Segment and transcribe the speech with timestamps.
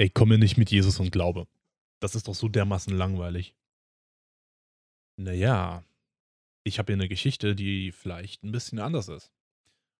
[0.00, 1.46] Ey, komme nicht mit Jesus und Glaube.
[2.00, 3.54] Das ist doch so dermaßen langweilig.
[5.18, 5.84] Naja,
[6.64, 9.30] ich habe hier eine Geschichte, die vielleicht ein bisschen anders ist.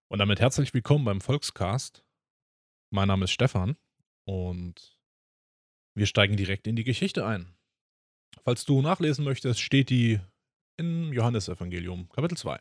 [0.09, 2.03] Und damit herzlich willkommen beim Volkscast.
[2.89, 3.77] Mein Name ist Stefan
[4.25, 4.99] und
[5.95, 7.55] wir steigen direkt in die Geschichte ein.
[8.43, 10.19] Falls du nachlesen möchtest, steht die
[10.79, 12.59] im Johannesevangelium, Kapitel 2.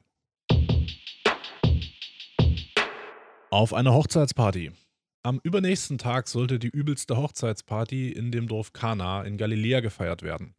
[3.50, 4.74] Auf einer Hochzeitsparty.
[5.22, 10.56] Am übernächsten Tag sollte die übelste Hochzeitsparty in dem Dorf Kana in Galiläa gefeiert werden.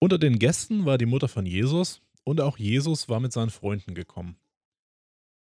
[0.00, 3.94] Unter den Gästen war die Mutter von Jesus und auch Jesus war mit seinen Freunden
[3.94, 4.36] gekommen.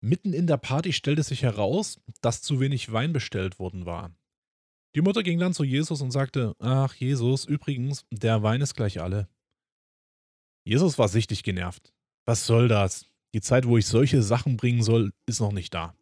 [0.02, 4.16] Mitten in der Party stellte sich heraus, dass zu wenig Wein bestellt worden war.
[4.96, 9.02] Die Mutter ging dann zu Jesus und sagte, ach Jesus, übrigens, der Wein ist gleich
[9.02, 9.28] alle.
[10.64, 11.94] Jesus war sichtlich genervt.
[12.26, 13.06] Was soll das?
[13.36, 15.96] Die Zeit, wo ich solche Sachen bringen soll, ist noch nicht da.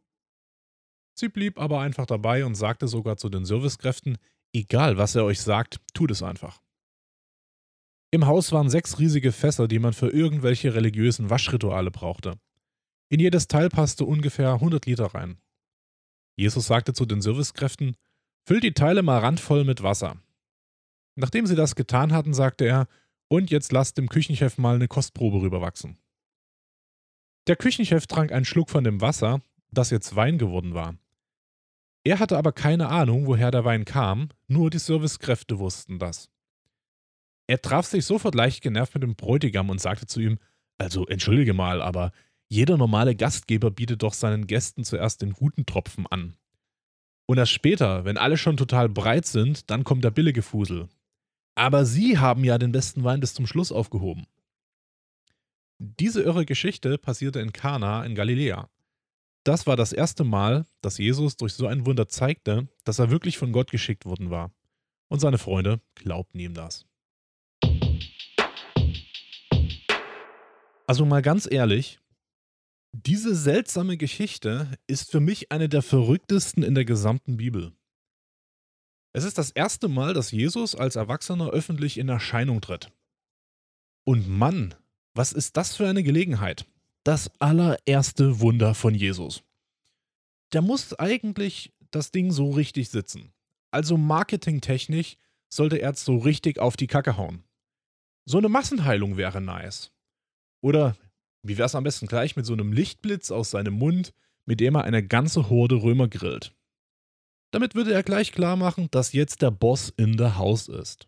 [1.13, 4.17] Sie blieb aber einfach dabei und sagte sogar zu den Servicekräften,
[4.51, 6.61] egal was er euch sagt, tut es einfach.
[8.11, 12.39] Im Haus waren sechs riesige Fässer, die man für irgendwelche religiösen Waschrituale brauchte.
[13.09, 15.37] In jedes Teil passte ungefähr 100 Liter rein.
[16.35, 17.95] Jesus sagte zu den Servicekräften,
[18.45, 20.17] füllt die Teile mal randvoll mit Wasser.
[21.15, 22.87] Nachdem sie das getan hatten, sagte er,
[23.29, 25.97] und jetzt lasst dem Küchenchef mal eine Kostprobe rüberwachsen.
[27.47, 30.95] Der Küchenchef trank einen Schluck von dem Wasser, das jetzt Wein geworden war.
[32.03, 36.29] Er hatte aber keine Ahnung, woher der Wein kam, nur die Servicekräfte wussten das.
[37.47, 40.37] Er traf sich sofort leicht genervt mit dem Bräutigam und sagte zu ihm,
[40.77, 42.11] also entschuldige mal, aber
[42.49, 46.35] jeder normale Gastgeber bietet doch seinen Gästen zuerst den guten Tropfen an.
[47.25, 50.89] Und erst später, wenn alle schon total breit sind, dann kommt der billige Fusel.
[51.55, 54.25] Aber Sie haben ja den besten Wein bis zum Schluss aufgehoben.
[55.79, 58.69] Diese irre Geschichte passierte in Kana in Galiläa.
[59.43, 63.37] Das war das erste Mal, dass Jesus durch so ein Wunder zeigte, dass er wirklich
[63.37, 64.53] von Gott geschickt worden war.
[65.09, 66.85] Und seine Freunde glaubten ihm das.
[70.87, 71.99] Also mal ganz ehrlich,
[72.93, 77.73] diese seltsame Geschichte ist für mich eine der verrücktesten in der gesamten Bibel.
[79.11, 82.91] Es ist das erste Mal, dass Jesus als Erwachsener öffentlich in Erscheinung tritt.
[84.05, 84.73] Und Mann,
[85.13, 86.65] was ist das für eine Gelegenheit?
[87.03, 89.43] Das allererste Wunder von Jesus.
[90.53, 93.33] Der muss eigentlich das Ding so richtig sitzen.
[93.71, 95.17] Also marketingtechnisch
[95.49, 97.43] sollte er so richtig auf die Kacke hauen.
[98.25, 99.91] So eine Massenheilung wäre nice.
[100.61, 100.95] Oder
[101.41, 104.13] wie wäre es am besten gleich mit so einem Lichtblitz aus seinem Mund,
[104.45, 106.55] mit dem er eine ganze Horde Römer grillt.
[107.51, 111.07] Damit würde er gleich klar machen, dass jetzt der Boss in der Haus ist.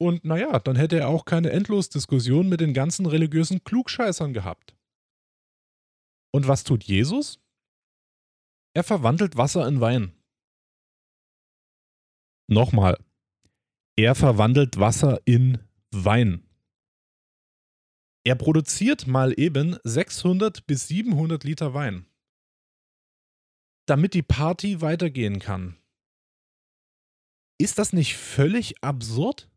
[0.00, 4.76] Und naja, dann hätte er auch keine Endlosdiskussion mit den ganzen religiösen Klugscheißern gehabt.
[6.32, 7.40] Und was tut Jesus?
[8.74, 10.12] Er verwandelt Wasser in Wein.
[12.48, 12.96] Nochmal.
[13.96, 15.58] Er verwandelt Wasser in
[15.90, 16.48] Wein.
[18.24, 22.06] Er produziert mal eben 600 bis 700 Liter Wein.
[23.86, 25.76] Damit die Party weitergehen kann.
[27.58, 29.50] Ist das nicht völlig absurd?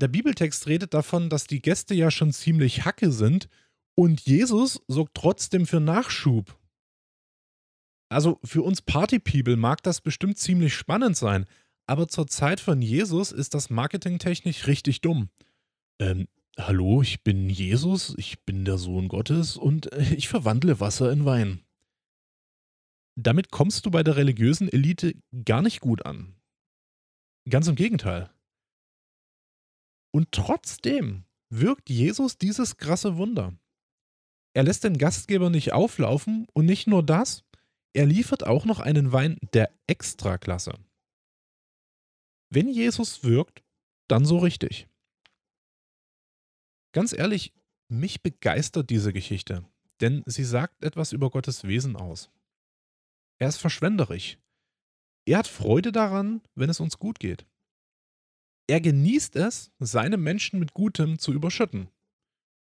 [0.00, 3.48] Der Bibeltext redet davon, dass die Gäste ja schon ziemlich hacke sind
[3.94, 6.58] und Jesus sorgt trotzdem für Nachschub.
[8.08, 11.44] Also für uns Party-People mag das bestimmt ziemlich spannend sein,
[11.86, 15.28] aber zur Zeit von Jesus ist das marketingtechnisch richtig dumm.
[16.00, 21.12] Ähm, hallo, ich bin Jesus, ich bin der Sohn Gottes und äh, ich verwandle Wasser
[21.12, 21.60] in Wein.
[23.16, 26.36] Damit kommst du bei der religiösen Elite gar nicht gut an.
[27.48, 28.30] Ganz im Gegenteil.
[30.12, 33.54] Und trotzdem wirkt Jesus dieses krasse Wunder.
[34.54, 37.44] Er lässt den Gastgeber nicht auflaufen und nicht nur das,
[37.92, 40.78] er liefert auch noch einen Wein der Extraklasse.
[42.50, 43.62] Wenn Jesus wirkt,
[44.08, 44.88] dann so richtig.
[46.92, 47.52] Ganz ehrlich,
[47.88, 49.64] mich begeistert diese Geschichte,
[50.00, 52.30] denn sie sagt etwas über Gottes Wesen aus.
[53.38, 54.38] Er ist verschwenderisch.
[55.26, 57.46] Er hat Freude daran, wenn es uns gut geht.
[58.70, 61.88] Er genießt es, seine Menschen mit Gutem zu überschütten.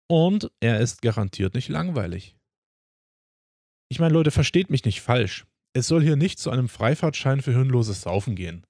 [0.09, 2.35] Und er ist garantiert nicht langweilig.
[3.91, 5.45] Ich meine, Leute, versteht mich nicht falsch.
[5.73, 8.65] Es soll hier nicht zu einem Freifahrtschein für hirnloses Saufen gehen.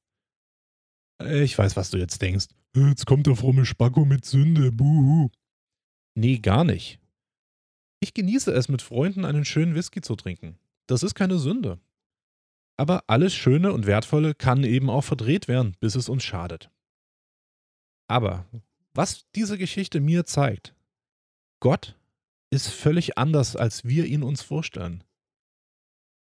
[1.22, 2.48] Äh, ich weiß, was du jetzt denkst.
[2.76, 5.30] Jetzt kommt der fromme Spacko mit Sünde, buhu.
[6.16, 7.00] Nee, gar nicht.
[8.02, 10.60] Ich genieße es, mit Freunden einen schönen Whisky zu trinken.
[10.88, 11.80] Das ist keine Sünde.
[12.76, 16.70] Aber alles Schöne und Wertvolle kann eben auch verdreht werden, bis es uns schadet.
[18.14, 18.46] Aber
[18.94, 20.76] was diese Geschichte mir zeigt,
[21.60, 21.98] Gott
[22.52, 25.04] ist völlig anders, als wir ihn uns vorstellen.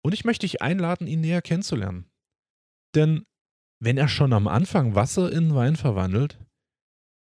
[0.02, 2.12] Und ich möchte dich einladen, ihn näher kennenzulernen.
[2.96, 3.26] Denn
[3.80, 6.38] wenn er schon am Anfang Wasser in Wein verwandelt,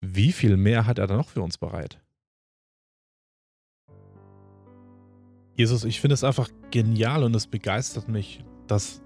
[0.00, 2.00] wie viel mehr hat er da noch für uns bereit?
[5.54, 9.02] Jesus, ich finde es einfach genial und es begeistert mich, dass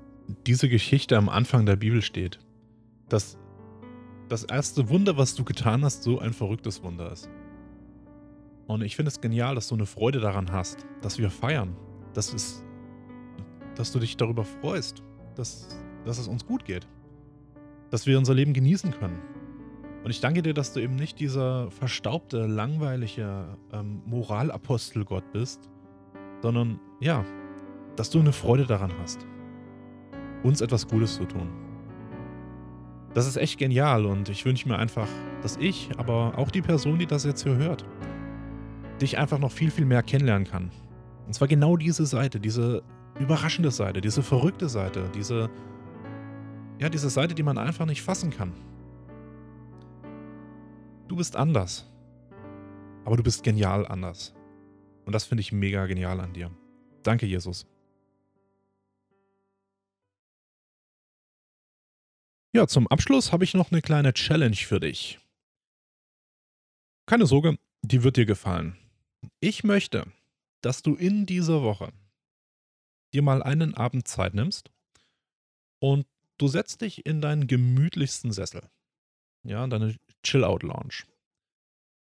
[0.46, 2.38] diese Geschichte am Anfang der Bibel steht.
[3.10, 3.36] Dass
[4.28, 7.31] das erste Wunder, was du getan hast, so ein verrücktes Wunder ist.
[8.67, 11.76] Und ich finde es genial, dass du eine Freude daran hast, dass wir feiern,
[12.14, 12.64] dass, es,
[13.76, 15.02] dass du dich darüber freust,
[15.37, 16.87] dass, dass es uns gut geht,
[17.90, 19.20] dass wir unser Leben genießen können.
[20.02, 25.69] Und ich danke dir, dass du eben nicht dieser verstaubte, langweilige ähm, Moralapostel-Gott bist,
[26.43, 27.25] sondern ja,
[27.96, 29.26] dass du eine Freude daran hast,
[30.43, 31.65] uns etwas Gutes zu tun.
[33.16, 35.08] Das ist echt genial und ich wünsche mir einfach,
[35.40, 37.82] dass ich, aber auch die Person, die das jetzt hier hört,
[39.00, 40.70] dich einfach noch viel, viel mehr kennenlernen kann.
[41.26, 42.82] Und zwar genau diese Seite, diese
[43.18, 45.48] überraschende Seite, diese verrückte Seite, diese,
[46.78, 48.52] ja, diese Seite, die man einfach nicht fassen kann.
[51.08, 51.90] Du bist anders.
[53.06, 54.34] Aber du bist genial anders.
[55.06, 56.50] Und das finde ich mega genial an dir.
[57.02, 57.66] Danke, Jesus.
[62.56, 65.19] Ja, zum Abschluss habe ich noch eine kleine Challenge für dich.
[67.05, 68.79] Keine Sorge, die wird dir gefallen.
[69.41, 70.11] Ich möchte,
[70.62, 71.93] dass du in dieser Woche
[73.12, 74.70] dir mal einen Abend Zeit nimmst
[75.81, 76.06] und
[76.38, 78.62] du setzt dich in deinen gemütlichsten Sessel.
[79.43, 81.05] Ja, deine Chill-Out-Lounge.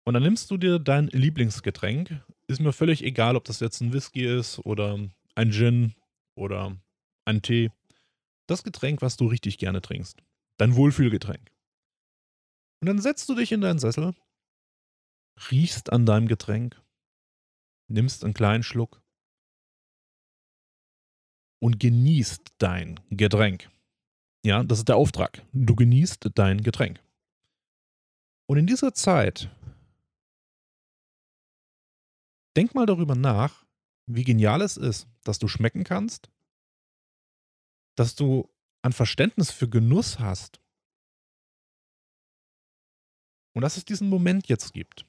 [0.02, 2.20] Und dann nimmst du dir dein Lieblingsgetränk.
[2.48, 4.98] Ist mir völlig egal, ob das jetzt ein Whisky ist oder
[5.36, 5.94] ein Gin
[6.34, 6.76] oder
[7.26, 7.70] ein Tee.
[8.48, 10.20] Das Getränk, was du richtig gerne trinkst.
[10.62, 11.50] Dein Wohlfühlgetränk.
[12.80, 14.14] Und dann setzt du dich in deinen Sessel,
[15.50, 16.80] riechst an deinem Getränk,
[17.88, 19.02] nimmst einen kleinen Schluck
[21.60, 23.72] und genießt dein Getränk.
[24.44, 25.44] Ja, das ist der Auftrag.
[25.52, 27.02] Du genießt dein Getränk.
[28.46, 29.50] Und in dieser Zeit
[32.56, 33.66] denk mal darüber nach,
[34.06, 36.30] wie genial es ist, dass du schmecken kannst,
[37.96, 38.48] dass du
[38.82, 40.60] an Verständnis für Genuss hast.
[43.54, 45.06] Und dass es diesen Moment jetzt gibt.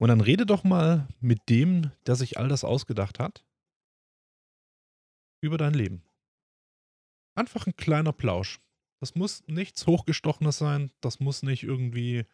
[0.00, 3.44] Und dann rede doch mal mit dem, der sich all das ausgedacht hat,
[5.42, 6.02] über dein Leben.
[7.34, 8.60] Einfach ein kleiner Plausch.
[9.00, 12.24] Das muss nichts Hochgestochenes sein, das muss nicht irgendwie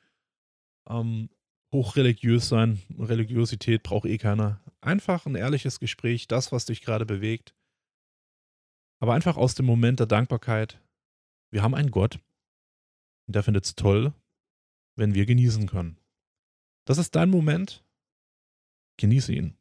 [0.89, 1.29] ähm,
[1.73, 2.81] hochreligiös sein.
[2.99, 4.63] Religiosität braucht eh keiner.
[4.81, 7.56] Einfach ein ehrliches Gespräch, das, was dich gerade bewegt.
[8.99, 10.81] Aber einfach aus dem Moment der Dankbarkeit.
[11.51, 12.19] Wir haben einen Gott,
[13.27, 14.13] der findet es toll,
[14.97, 15.99] wenn wir genießen können.
[16.87, 17.85] Das ist dein Moment.
[18.99, 19.56] Genieße ihn.